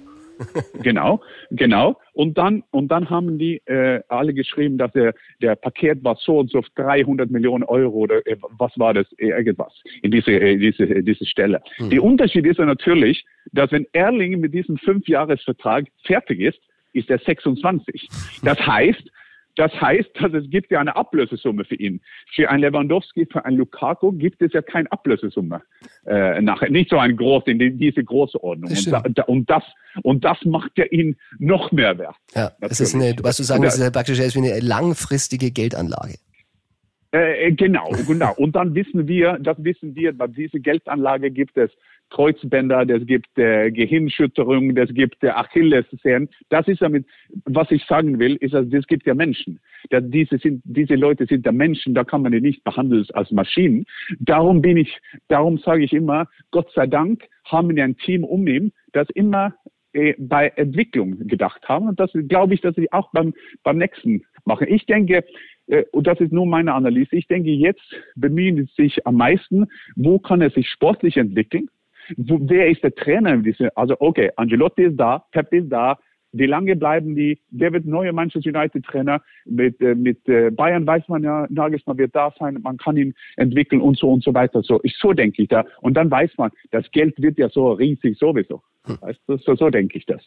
[0.82, 1.21] genau,
[1.52, 2.00] genau.
[2.13, 6.39] Und dann, und dann haben die äh, alle geschrieben, dass der, der Paket war so
[6.39, 10.58] und so 300 Millionen Euro oder äh, was war das, äh, irgendwas in diese, äh,
[10.58, 11.62] diese, diese Stelle.
[11.80, 11.89] Mhm.
[11.89, 16.60] Der Unterschied ist ja natürlich, dass wenn Erling mit diesem Fünfjahresvertrag fertig ist,
[16.93, 18.08] ist er 26.
[18.43, 19.12] Das heißt,
[19.56, 22.02] das heißt, dass es gibt ja eine Ablösesumme für ihn.
[22.34, 25.62] Für einen Lewandowski, für einen Lukaku gibt es ja keine Ablösesumme
[26.06, 26.70] äh, nachher.
[26.70, 28.70] Nicht so ein groß in die, diese große Ordnung.
[28.70, 29.63] Das Und, da, da, und das
[30.04, 32.15] und das macht ja ihn noch mehr wert.
[32.36, 35.52] Ja, es ist eine, was du sagen, das ist ja praktisch ist wie eine langfristige
[35.52, 36.15] Geldanlage.
[37.12, 38.34] Äh, genau, genau.
[38.36, 41.72] Und dann wissen wir, das wissen wir, bei dieser Geldanlage gibt es
[42.10, 46.30] Kreuzbänder, es gibt äh, Gehirnschütterungen, es gibt äh, Achillessehnen.
[46.50, 47.06] Das ist damit,
[47.46, 49.60] was ich sagen will, ist, dass es gibt ja Menschen.
[49.89, 53.32] Das, diese, sind, diese Leute sind ja Menschen, da kann man die nicht behandeln als
[53.32, 53.86] Maschinen.
[54.20, 58.48] Darum bin ich, darum sage ich immer, Gott sei Dank haben wir ein Team um
[58.48, 59.54] ihn, das immer
[59.94, 61.88] äh, bei Entwicklung gedacht haben.
[61.88, 64.68] Und das glaube ich, dass sie auch beim, beim nächsten machen.
[64.70, 65.24] Ich denke,
[65.68, 69.68] äh, und das ist nur meine Analyse, ich denke, jetzt bemühen sie sich am meisten,
[69.96, 71.70] wo kann er sich sportlich entwickeln?
[72.18, 73.41] Wo, wer ist der Trainer?
[73.76, 75.98] Also, okay, Angelotti ist da, Pep ist da.
[76.38, 77.39] Wie lange bleiben die?
[77.52, 79.22] Wer wird neuer Manchester United Trainer?
[79.46, 83.13] Mit, äh, mit äh, Bayern weiß man ja, Nagelsmann wird da sein, man kann ihn
[83.38, 84.62] entwickeln und so und so weiter.
[84.62, 85.63] So, ich, so denke ich da.
[85.82, 88.62] Und dann weiß man, das Geld wird ja so riesig sowieso.
[89.02, 90.21] Weißt du, so, so denke ich das.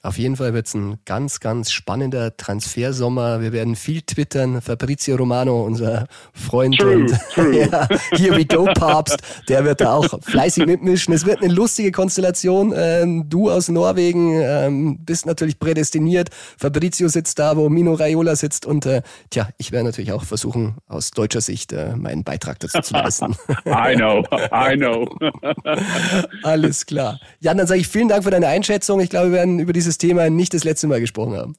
[0.00, 3.40] Auf jeden Fall wird es ein ganz, ganz spannender Transfersommer.
[3.40, 4.62] Wir werden viel twittern.
[4.62, 7.66] Fabrizio Romano, unser Freund True, und true.
[7.68, 9.18] ja, Here we go Papst,
[9.48, 11.12] der wird da auch fleißig mitmischen.
[11.14, 12.72] Es wird eine lustige Konstellation.
[12.76, 16.28] Ähm, du aus Norwegen ähm, bist natürlich prädestiniert.
[16.56, 20.76] Fabrizio sitzt da, wo Mino Raiola sitzt und äh, tja, ich werde natürlich auch versuchen,
[20.86, 23.34] aus deutscher Sicht äh, meinen Beitrag dazu zu leisten.
[23.66, 25.08] I know, I know.
[26.44, 27.18] Alles klar.
[27.40, 29.00] Jan, dann sage ich vielen Dank für deine Einschätzung.
[29.00, 31.56] Ich glaube, wir werden über dieses Thema nicht das letzte Mal gesprochen haben.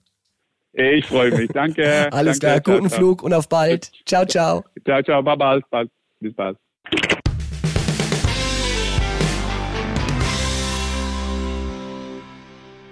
[0.71, 1.49] Ich freue mich.
[1.49, 2.08] Danke.
[2.13, 3.91] Alles Danke, klar, guten ciao, Flug und auf bald.
[4.06, 4.63] Ciao, ciao.
[4.86, 5.89] Ciao, ciao, bye, bald.
[6.19, 6.58] Bis bald.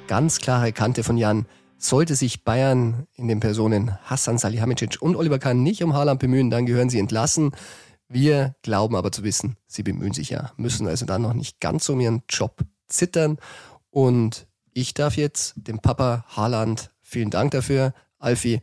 [0.08, 1.46] Ganz klare Kante von Jan.
[1.78, 6.50] Sollte sich Bayern in den Personen Hassan Salihamidzic und Oliver Kahn nicht um Haaland bemühen,
[6.50, 7.52] dann gehören sie entlassen.
[8.10, 11.88] Wir glauben aber zu wissen, sie bemühen sich ja, müssen also dann noch nicht ganz
[11.90, 13.38] um ihren Job zittern.
[13.90, 17.94] Und ich darf jetzt dem Papa Haaland vielen Dank dafür.
[18.20, 18.62] Alfie,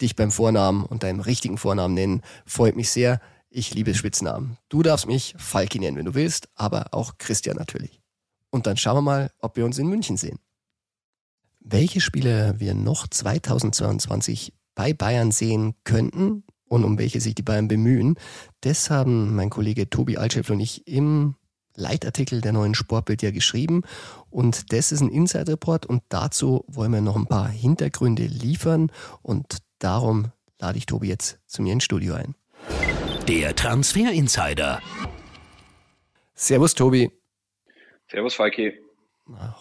[0.00, 3.20] dich beim Vornamen und deinem richtigen Vornamen nennen, freut mich sehr.
[3.48, 4.58] Ich liebe Spitznamen.
[4.68, 8.02] Du darfst mich Falki nennen, wenn du willst, aber auch Christian natürlich.
[8.50, 10.38] Und dann schauen wir mal, ob wir uns in München sehen.
[11.60, 17.68] Welche Spieler wir noch 2022 bei Bayern sehen könnten und um welche sich die Bayern
[17.68, 18.16] bemühen,
[18.60, 21.34] das haben mein Kollege Tobi Altschäffel und ich im
[21.76, 23.82] Leitartikel der neuen Sportbild ja geschrieben.
[24.30, 28.90] Und das ist ein Inside-Report und dazu wollen wir noch ein paar Hintergründe liefern
[29.22, 32.34] und darum lade ich Tobi jetzt zu mir ins Studio ein.
[33.28, 34.80] Der Transfer Insider.
[36.34, 37.10] Servus Tobi.
[38.10, 38.72] Servus, Falki.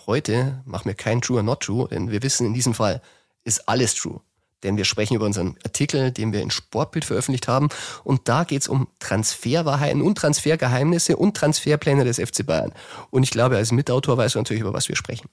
[0.05, 3.01] Heute machen wir kein True or Not True, denn wir wissen, in diesem Fall
[3.43, 4.21] ist alles true.
[4.65, 7.69] Denn wir sprechen über unseren Artikel, den wir in Sportbild veröffentlicht haben.
[8.03, 12.73] Und da geht es um Transferwahrheiten und Transfergeheimnisse und Transferpläne des FC Bayern.
[13.11, 15.29] Und ich glaube, als Mitautor weißt du natürlich, über was wir sprechen.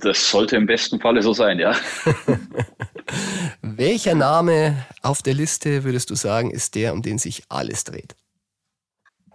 [0.00, 1.74] Das sollte im besten Falle so sein, ja.
[3.62, 8.14] Welcher Name auf der Liste, würdest du sagen, ist der, um den sich alles dreht?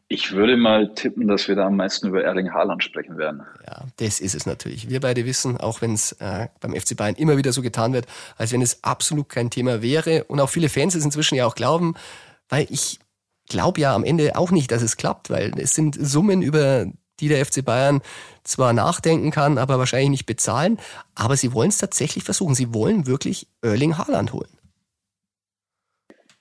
[0.07, 3.41] Ich würde mal tippen, dass wir da am meisten über Erling Haaland sprechen werden.
[3.65, 4.87] Ja, das ist es natürlich.
[4.87, 8.05] Wir beide wissen, auch wenn es äh, beim FC Bayern immer wieder so getan wird,
[8.37, 11.55] als wenn es absolut kein Thema wäre und auch viele Fans es inzwischen ja auch
[11.55, 11.95] glauben,
[12.49, 12.99] weil ich
[13.49, 16.85] glaube ja am Ende auch nicht, dass es klappt, weil es sind Summen, über
[17.19, 18.01] die der FC Bayern
[18.43, 20.77] zwar nachdenken kann, aber wahrscheinlich nicht bezahlen,
[21.15, 22.53] aber sie wollen es tatsächlich versuchen.
[22.53, 24.49] Sie wollen wirklich Erling Haaland holen.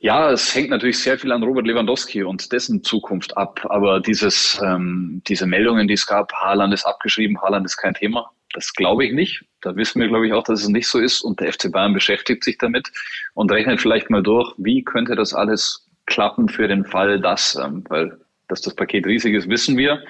[0.04, 3.64] Ja, es hängt natürlich sehr viel an Robert Lewandowski und dessen Zukunft ab.
[3.70, 8.30] Aber dieses, ähm, diese Meldungen, die es gab, Haaland ist abgeschrieben, Haaland ist kein Thema,
[8.52, 9.46] das glaube ich nicht.
[9.62, 11.22] Da wissen wir, glaube ich, auch, dass es nicht so ist.
[11.22, 12.92] Und der FC Bayern beschäftigt sich damit
[13.32, 17.82] und rechnet vielleicht mal durch, wie könnte das alles klappen für den Fall, dass, ähm,
[17.88, 20.04] weil dass das Paket riesig ist, wissen wir.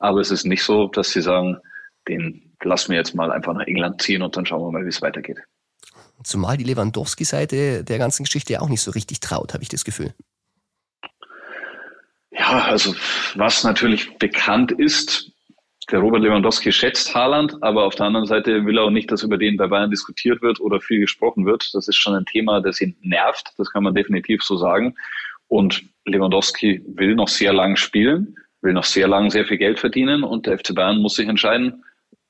[0.00, 1.58] Aber es ist nicht so, dass sie sagen,
[2.08, 4.88] den lassen wir jetzt mal einfach nach England ziehen und dann schauen wir mal, wie
[4.88, 5.38] es weitergeht.
[6.24, 9.84] Zumal die Lewandowski-Seite der ganzen Geschichte ja auch nicht so richtig traut, habe ich das
[9.84, 10.14] Gefühl.
[12.30, 12.94] Ja, also
[13.34, 15.32] was natürlich bekannt ist,
[15.90, 19.22] der Robert Lewandowski schätzt Haaland, aber auf der anderen Seite will er auch nicht, dass
[19.22, 21.70] über den bei Bayern diskutiert wird oder viel gesprochen wird.
[21.74, 24.96] Das ist schon ein Thema, das ihn nervt, das kann man definitiv so sagen.
[25.46, 30.24] Und Lewandowski will noch sehr lang spielen, will noch sehr lang sehr viel Geld verdienen
[30.24, 31.84] und der FC Bayern muss sich entscheiden,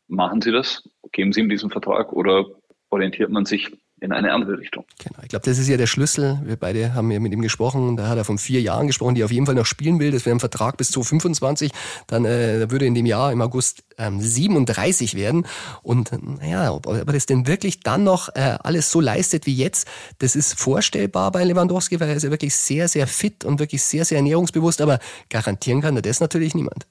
[0.07, 2.45] machen sie das, geben sie ihm diesen Vertrag oder
[2.91, 4.85] orientiert man sich in eine andere Richtung.
[5.03, 6.39] Genau, ich glaube, das ist ja der Schlüssel.
[6.45, 7.97] Wir beide haben ja mit ihm gesprochen.
[7.97, 10.11] Da hat er von vier Jahren gesprochen, die er auf jeden Fall noch spielen will.
[10.11, 11.73] Das wäre ein Vertrag bis zu 25.
[12.07, 15.47] Dann äh, würde in dem Jahr im August ähm, 37 werden.
[15.83, 19.55] Und naja, ob, ob er das denn wirklich dann noch äh, alles so leistet wie
[19.55, 23.61] jetzt, das ist vorstellbar bei Lewandowski, weil er ist ja wirklich sehr, sehr fit und
[23.61, 24.83] wirklich sehr, sehr ernährungsbewusst.
[24.83, 24.99] Aber
[25.31, 26.87] garantieren kann er das natürlich niemand.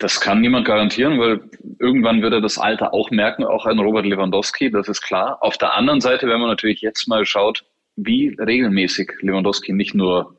[0.00, 1.42] Das kann niemand garantieren, weil
[1.78, 5.36] irgendwann wird er das Alter auch merken, auch ein Robert Lewandowski, das ist klar.
[5.42, 7.64] Auf der anderen Seite, wenn man natürlich jetzt mal schaut,
[7.96, 10.36] wie regelmäßig Lewandowski nicht nur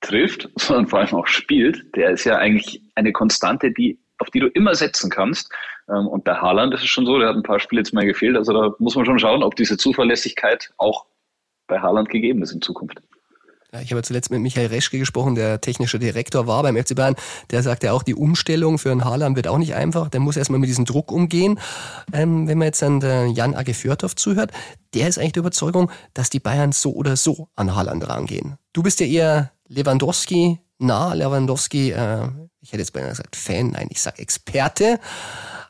[0.00, 4.40] trifft, sondern vor allem auch spielt, der ist ja eigentlich eine Konstante, die, auf die
[4.40, 5.52] du immer setzen kannst.
[5.90, 8.06] Ähm, und bei Haaland ist es schon so, der hat ein paar Spiele jetzt mal
[8.06, 8.36] gefehlt.
[8.38, 11.04] Also da muss man schon schauen, ob diese Zuverlässigkeit auch
[11.66, 13.02] bei Haaland gegeben ist in Zukunft.
[13.74, 17.16] Ja, ich habe zuletzt mit Michael Reschke gesprochen, der technische Direktor war beim FC Bayern.
[17.50, 20.08] Der sagte auch, die Umstellung für einen Haaland wird auch nicht einfach.
[20.08, 21.58] Der muss erstmal mit diesem Druck umgehen.
[22.12, 23.00] Ähm, wenn man jetzt an
[23.34, 24.52] Jan Age Fjörthoff zuhört,
[24.94, 28.58] der ist eigentlich der Überzeugung, dass die Bayern so oder so an Haaland rangehen.
[28.72, 32.28] Du bist ja eher Lewandowski nah, Lewandowski, äh,
[32.60, 34.98] ich hätte jetzt beinahe gesagt Fan, nein, ich sag Experte.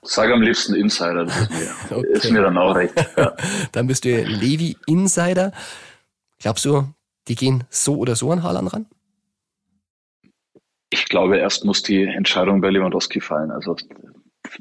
[0.02, 2.06] Sag am liebsten Insider, das ist mir, okay.
[2.12, 2.94] ist mir dann auch recht.
[3.16, 3.34] Ja.
[3.72, 5.52] dann bist du Levi Insider.
[6.38, 6.86] Glaubst du,
[7.28, 8.86] die gehen so oder so an Haaland ran?
[10.90, 13.50] Ich glaube, erst muss die Entscheidung bei Lewandowski fallen.
[13.50, 13.76] Also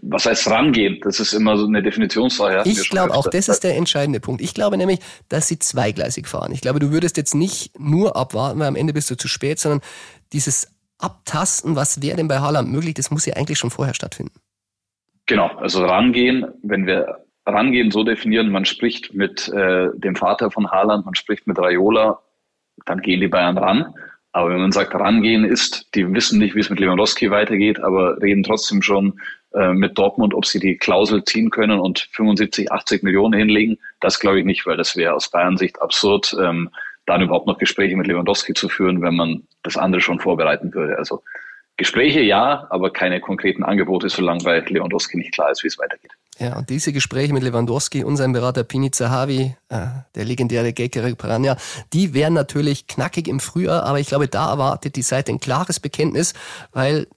[0.01, 0.99] was heißt rangehen?
[1.03, 2.63] Das ist immer so eine Definitionssache.
[2.65, 4.41] Ich glaube auch, das ist der entscheidende Punkt.
[4.41, 4.99] Ich glaube nämlich,
[5.29, 6.51] dass sie zweigleisig fahren.
[6.51, 9.59] Ich glaube, du würdest jetzt nicht nur abwarten, weil am Ende bist du zu spät,
[9.59, 9.81] sondern
[10.31, 14.33] dieses Abtasten, was wäre denn bei Haaland möglich, das muss ja eigentlich schon vorher stattfinden.
[15.25, 20.71] Genau, also rangehen, wenn wir rangehen so definieren, man spricht mit äh, dem Vater von
[20.71, 22.19] Haaland, man spricht mit Raiola,
[22.85, 23.93] dann gehen die Bayern ran.
[24.31, 28.19] Aber wenn man sagt, rangehen ist, die wissen nicht, wie es mit Lewandowski weitergeht, aber
[28.19, 29.19] reden trotzdem schon
[29.53, 34.19] äh, mit Dortmund, ob sie die Klausel ziehen können und 75, 80 Millionen hinlegen, das
[34.19, 36.69] glaube ich nicht, weil das wäre aus Bayern Sicht absurd, ähm,
[37.05, 40.97] dann überhaupt noch Gespräche mit Lewandowski zu führen, wenn man das andere schon vorbereiten würde.
[40.97, 41.21] Also
[41.77, 46.11] Gespräche ja, aber keine konkreten Angebote, solange bei Lewandowski nicht klar ist, wie es weitergeht.
[46.39, 51.15] Ja, und diese Gespräche mit Lewandowski und seinem Berater Pini Zahavi, äh, der legendäre Gekere
[51.15, 51.57] Piranha,
[51.93, 55.79] die wären natürlich knackig im Frühjahr, aber ich glaube, da erwartet die Seite ein klares
[55.79, 56.33] Bekenntnis,
[56.71, 57.07] weil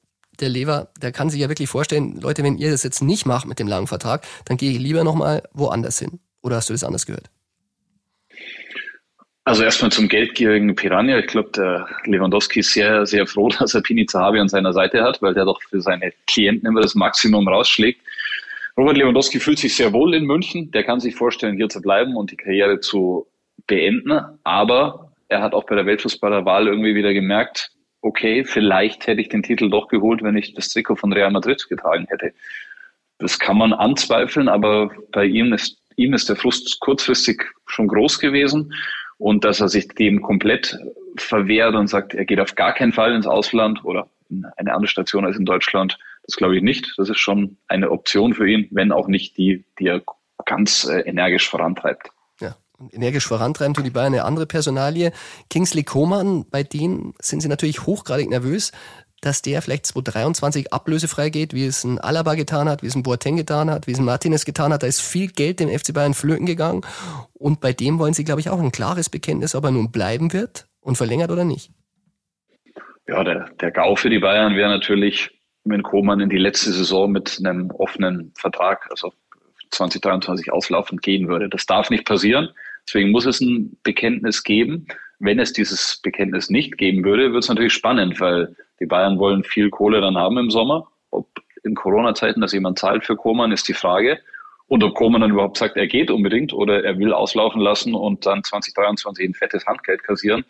[0.40, 3.46] der Lever, der kann sich ja wirklich vorstellen, Leute, wenn ihr das jetzt nicht macht
[3.46, 6.20] mit dem langen Vertrag, dann gehe ich lieber nochmal woanders hin.
[6.42, 7.31] Oder hast du das anders gehört?
[9.44, 11.18] Also erstmal zum geldgierigen Piranha.
[11.18, 15.02] Ich glaube, der Lewandowski ist sehr, sehr froh, dass er Pini Zahavi an seiner Seite
[15.02, 18.00] hat, weil der doch für seine Klienten immer das Maximum rausschlägt.
[18.78, 20.70] Robert Lewandowski fühlt sich sehr wohl in München.
[20.70, 23.26] Der kann sich vorstellen, hier zu bleiben und die Karriere zu
[23.66, 24.20] beenden.
[24.44, 27.70] Aber er hat auch bei der Weltfußballerwahl irgendwie wieder gemerkt,
[28.02, 31.66] okay, vielleicht hätte ich den Titel doch geholt, wenn ich das Trikot von Real Madrid
[31.68, 32.32] getragen hätte.
[33.18, 38.18] Das kann man anzweifeln, aber bei ihm ist, ihm ist der Frust kurzfristig schon groß
[38.18, 38.72] gewesen
[39.18, 40.78] und dass er sich dem komplett
[41.16, 44.88] verwehrt und sagt, er geht auf gar keinen Fall ins Ausland oder in eine andere
[44.88, 46.94] Station als in Deutschland, das glaube ich nicht.
[46.96, 50.02] Das ist schon eine Option für ihn, wenn auch nicht die, die er
[50.44, 52.10] ganz äh, energisch vorantreibt.
[52.40, 55.12] Ja, und energisch vorantreiben tun die Bayern eine andere Personalie.
[55.50, 58.72] Kingsley Coman, bei denen sind sie natürlich hochgradig nervös,
[59.22, 63.02] dass der vielleicht 2023 ablösefrei geht, wie es ein Alaba getan hat, wie es ein
[63.02, 64.82] Boateng getan hat, wie es ein Martinez getan hat.
[64.82, 66.82] Da ist viel Geld dem FC Bayern flöten gegangen.
[67.32, 70.32] Und bei dem wollen sie, glaube ich, auch ein klares Bekenntnis, ob er nun bleiben
[70.32, 71.70] wird und verlängert oder nicht.
[73.08, 75.30] Ja, der, der GAU für die Bayern wäre natürlich,
[75.66, 79.12] wenn Koman in die letzte Saison mit einem offenen Vertrag, also
[79.70, 81.48] 2023 auslaufend gehen würde.
[81.48, 82.48] Das darf nicht passieren.
[82.87, 84.87] Deswegen muss es ein Bekenntnis geben.
[85.18, 89.42] Wenn es dieses Bekenntnis nicht geben würde, wird es natürlich spannend, weil die Bayern wollen
[89.42, 90.88] viel Kohle dann haben im Sommer.
[91.11, 91.29] Ob
[91.64, 94.20] in Corona-Zeiten das jemand zahlt für Koman, ist die Frage.
[94.68, 98.26] Und ob Koman dann überhaupt sagt, er geht unbedingt oder er will auslaufen lassen und
[98.26, 100.44] dann 2023 ein fettes Handgeld kassieren.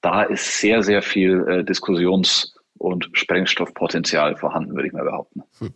[0.00, 5.42] Da ist sehr, sehr viel äh, Diskussions- und Sprengstoffpotenzial vorhanden, würde ich mal behaupten.
[5.58, 5.74] Hm.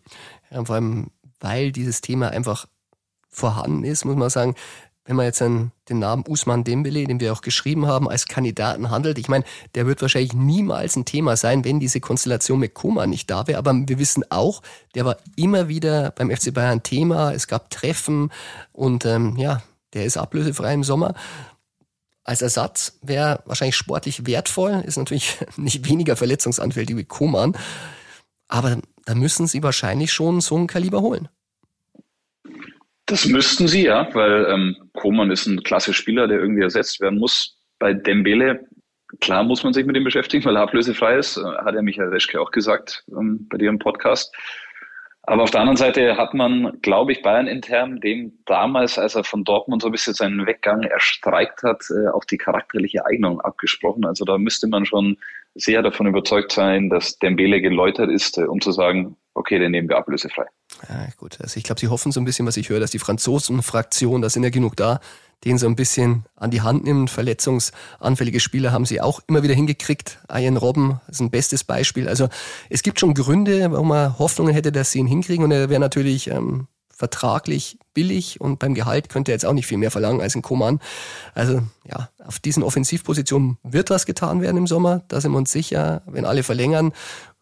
[0.50, 2.66] Ja, vor allem, weil dieses Thema einfach
[3.28, 4.54] vorhanden ist, muss man sagen,
[5.08, 9.16] wenn man jetzt den Namen Usman Dembele, den wir auch geschrieben haben, als Kandidaten handelt,
[9.18, 13.30] ich meine, der wird wahrscheinlich niemals ein Thema sein, wenn diese Konstellation mit Koma nicht
[13.30, 13.58] da wäre.
[13.58, 14.60] Aber wir wissen auch,
[14.94, 17.32] der war immer wieder beim FC Bayern Thema.
[17.32, 18.30] Es gab Treffen
[18.72, 19.62] und ähm, ja,
[19.94, 21.14] der ist ablösefrei im Sommer.
[22.28, 27.56] Als Ersatz wäre wahrscheinlich sportlich wertvoll, ist natürlich nicht weniger verletzungsanfällig wie Koman.
[28.48, 31.28] Aber da müssen sie wahrscheinlich schon so ein Kaliber holen.
[33.06, 37.18] Das müssten sie, ja, weil ähm, Koman ist ein klasse Spieler, der irgendwie ersetzt werden
[37.18, 37.56] muss.
[37.78, 38.60] Bei Dembele,
[39.20, 42.10] klar muss man sich mit ihm beschäftigen, weil er ablösefrei ist, äh, hat ja Michael
[42.10, 44.36] Reschke auch gesagt ähm, bei im Podcast.
[45.28, 49.24] Aber auf der anderen Seite hat man, glaube ich, Bayern intern, dem damals, als er
[49.24, 54.06] von Dortmund so ein bisschen seinen Weggang erstreikt hat, äh, auch die charakterliche Eignung abgesprochen.
[54.06, 55.18] Also da müsste man schon
[55.58, 59.88] sehr davon überzeugt sein, dass Dembele geläutert ist, äh, um zu sagen, okay, den nehmen
[59.88, 60.46] wir ablösefrei.
[60.88, 62.98] Ja, gut, also ich glaube, sie hoffen so ein bisschen, was ich höre, dass die
[62.98, 65.00] Franzosen-Fraktion, da sind ja genug da,
[65.44, 67.10] den so ein bisschen an die Hand nimmt.
[67.10, 70.18] Verletzungsanfällige Spieler haben sie auch immer wieder hingekriegt.
[70.32, 72.08] Ian Robben ist ein bestes Beispiel.
[72.08, 72.28] Also
[72.70, 75.44] es gibt schon Gründe, warum man Hoffnungen hätte, dass sie ihn hinkriegen.
[75.44, 76.66] Und er wäre natürlich ähm,
[76.98, 80.42] vertraglich billig und beim Gehalt könnte er jetzt auch nicht viel mehr verlangen als ein
[80.42, 80.80] Koman.
[81.32, 85.02] Also ja, auf diesen Offensivpositionen wird was getan werden im Sommer.
[85.06, 86.92] Da sind wir uns sicher, wenn alle verlängern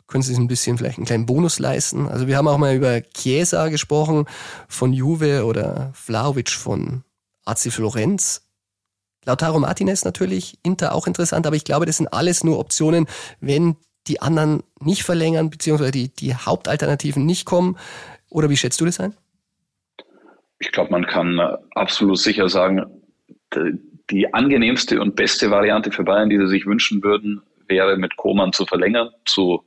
[0.09, 2.07] können sie sich ein bisschen vielleicht einen kleinen Bonus leisten.
[2.07, 4.27] Also wir haben auch mal über Chiesa gesprochen
[4.69, 7.03] von Juve oder Vlaovic von
[7.45, 8.43] AC Florenz.
[9.25, 13.07] Lautaro Martinez natürlich, Inter auch interessant, aber ich glaube, das sind alles nur Optionen,
[13.41, 17.77] wenn die anderen nicht verlängern, beziehungsweise die, die Hauptalternativen nicht kommen.
[18.29, 19.17] Oder wie schätzt du das ein?
[20.59, 21.39] Ich glaube, man kann
[21.75, 22.85] absolut sicher sagen,
[24.11, 28.53] die angenehmste und beste Variante für Bayern, die sie sich wünschen würden, wäre mit Koman
[28.53, 29.65] zu verlängern, zu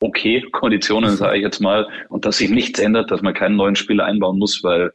[0.00, 3.76] okay Konditionen, sage ich jetzt mal, und dass sich nichts ändert, dass man keinen neuen
[3.76, 4.92] Spieler einbauen muss, weil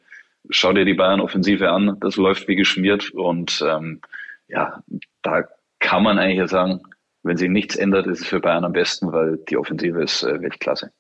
[0.50, 4.02] schau dir die Bayern-Offensive an, das läuft wie geschmiert und ähm,
[4.48, 4.84] ja,
[5.22, 5.44] da
[5.80, 6.82] kann man eigentlich sagen,
[7.24, 10.42] wenn sich nichts ändert, ist es für Bayern am besten, weil die Offensive ist äh,
[10.42, 10.92] Weltklasse.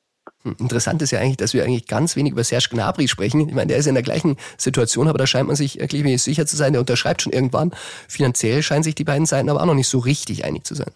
[0.44, 3.48] Hm, interessant ist ja eigentlich, dass wir eigentlich ganz wenig über Serge Gnabry sprechen.
[3.48, 6.46] Ich meine, der ist in der gleichen Situation, aber da scheint man sich wirklich sicher
[6.46, 7.72] zu sein, der unterschreibt schon irgendwann.
[8.08, 10.92] Finanziell scheinen sich die beiden Seiten aber auch noch nicht so richtig einig zu sein.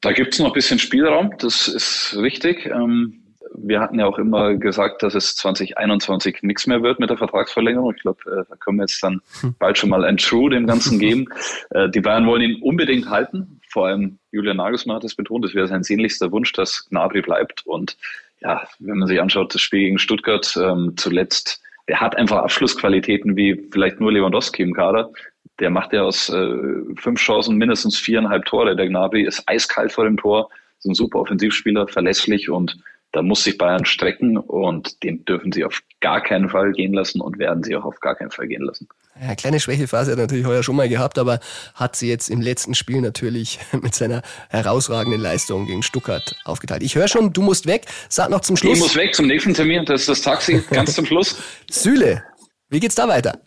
[0.00, 2.66] Da gibt es noch ein bisschen Spielraum, das ist richtig.
[2.66, 3.22] Ähm,
[3.54, 7.94] wir hatten ja auch immer gesagt, dass es 2021 nichts mehr wird mit der Vertragsverlängerung.
[7.94, 9.54] Ich glaube, äh, da können wir jetzt dann hm.
[9.58, 11.26] bald schon mal ein True dem Ganzen geben.
[11.70, 13.60] Äh, die Bayern wollen ihn unbedingt halten.
[13.72, 17.66] Vor allem Julian Nagelsmann hat es betont, es wäre sein sehnlichster Wunsch, dass Gnabry bleibt.
[17.66, 17.96] Und
[18.40, 23.34] ja, wenn man sich anschaut, das Spiel gegen Stuttgart ähm, zuletzt, der hat einfach Abschlussqualitäten
[23.34, 25.10] wie vielleicht nur Lewandowski im Kader.
[25.58, 26.54] Der macht ja aus äh,
[26.96, 28.76] fünf Chancen mindestens viereinhalb Tore.
[28.76, 32.76] Der Gnabry ist eiskalt vor dem Tor, ist ein super Offensivspieler, verlässlich und
[33.12, 37.20] da muss sich Bayern strecken und den dürfen sie auf gar keinen Fall gehen lassen
[37.20, 38.88] und werden sie auch auf gar keinen Fall gehen lassen.
[39.20, 41.38] Ja, kleine Schwächephase hat er natürlich heuer schon mal gehabt, aber
[41.74, 46.82] hat sie jetzt im letzten Spiel natürlich mit seiner herausragenden Leistung gegen Stuttgart aufgeteilt.
[46.82, 47.84] Ich höre schon, du musst weg.
[48.08, 48.78] Sag noch zum Schluss.
[48.78, 49.84] Ich muss weg zum nächsten Termin.
[49.84, 51.36] Das ist das Taxi, ganz zum Schluss.
[51.70, 52.24] Süle,
[52.70, 53.38] wie geht's da weiter?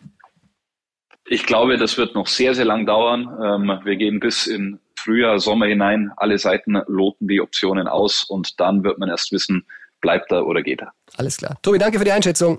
[1.28, 3.22] Ich glaube, das wird noch sehr, sehr lang dauern.
[3.44, 6.10] Ähm, wir gehen bis in Frühjahr, Sommer hinein.
[6.16, 9.64] Alle Seiten loten die Optionen aus und dann wird man erst wissen,
[10.00, 10.92] bleibt er oder geht er.
[11.16, 11.56] Alles klar.
[11.62, 12.58] Tobi, danke für die Einschätzung.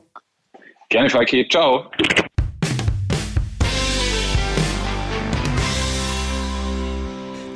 [0.88, 1.45] Gerne, Falki.
[1.49, 1.91] Ciao.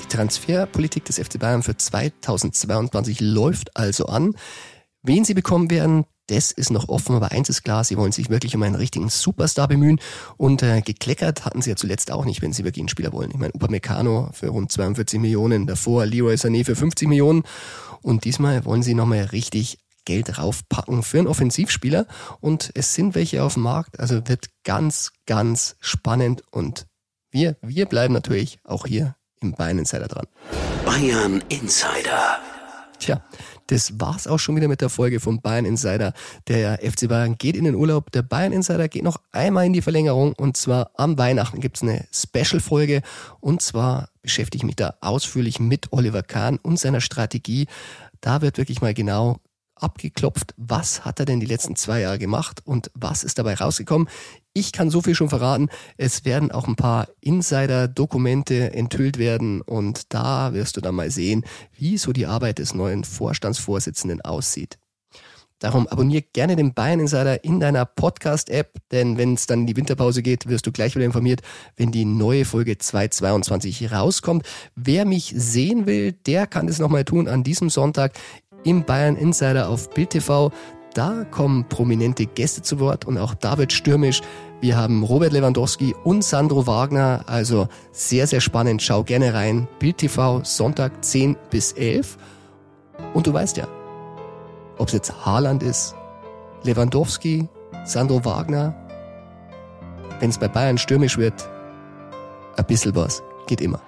[0.01, 4.36] Die Transferpolitik des FC Bayern für 2022 läuft also an.
[5.04, 8.30] Wen sie bekommen werden, das ist noch offen, aber eins ist klar, sie wollen sich
[8.30, 10.00] wirklich um einen richtigen Superstar bemühen
[10.38, 13.32] und äh, gekleckert hatten sie ja zuletzt auch nicht, wenn sie wirklich einen Spieler wollen.
[13.32, 17.44] Ich meine, Upamecano für rund 42 Millionen, davor Leroy Sané für 50 Millionen
[18.02, 22.08] und diesmal wollen sie nochmal richtig Geld raufpacken für einen Offensivspieler
[22.39, 26.88] und es sind welche auf dem Markt, also wird ganz, ganz spannend und
[27.30, 30.28] wir, wir bleiben natürlich auch hier im Bayern Insider dran.
[30.86, 32.39] Bayern Insider.
[33.00, 33.22] Tja,
[33.71, 36.13] das war's auch schon wieder mit der Folge vom Bayern Insider.
[36.49, 38.12] Der FC Bayern geht in den Urlaub.
[38.12, 42.05] Der Bayern Insider geht noch einmal in die Verlängerung und zwar am Weihnachten gibt's eine
[42.12, 43.01] Special-Folge
[43.39, 47.67] und zwar beschäftige ich mich da ausführlich mit Oliver Kahn und seiner Strategie.
[48.19, 49.39] Da wird wirklich mal genau
[49.75, 54.10] abgeklopft, was hat er denn die letzten zwei Jahre gemacht und was ist dabei rausgekommen.
[54.53, 60.13] Ich kann so viel schon verraten, es werden auch ein paar Insider-Dokumente enthüllt werden und
[60.13, 61.45] da wirst du dann mal sehen,
[61.77, 64.77] wie so die Arbeit des neuen Vorstandsvorsitzenden aussieht.
[65.59, 69.77] Darum abonniere gerne den Bayern Insider in deiner Podcast-App, denn wenn es dann in die
[69.77, 71.41] Winterpause geht, wirst du gleich wieder informiert,
[71.77, 74.45] wenn die neue Folge 222 rauskommt.
[74.75, 78.13] Wer mich sehen will, der kann das nochmal tun an diesem Sonntag
[78.65, 80.51] im Bayern Insider auf Bild TV.
[80.93, 84.21] Da kommen prominente Gäste zu Wort und auch David Stürmisch.
[84.60, 87.23] Wir haben Robert Lewandowski und Sandro Wagner.
[87.27, 88.82] Also sehr, sehr spannend.
[88.82, 89.67] Schau gerne rein.
[89.80, 92.17] Bild TV, Sonntag 10 bis 11.
[93.13, 93.67] Und du weißt ja,
[94.77, 95.95] ob es jetzt Haaland ist,
[96.63, 97.47] Lewandowski,
[97.86, 98.75] Sandro Wagner,
[100.19, 101.50] wenn es bei Bayern stürmisch wird,
[102.58, 103.81] ein bisschen was geht immer.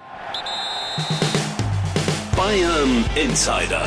[2.36, 3.86] Bayern Insider,